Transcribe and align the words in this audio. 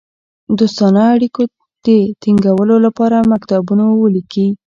دوستانه 0.57 1.01
اړېکو 1.13 1.43
د 1.85 1.87
تینګولو 2.21 2.75
لپاره 2.85 3.27
مکتوبونه 3.31 3.83
ولیکي. 4.01 4.47